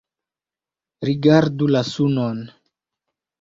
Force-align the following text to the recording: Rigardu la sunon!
Rigardu 1.09 1.67
la 1.75 1.83
sunon! 1.91 2.41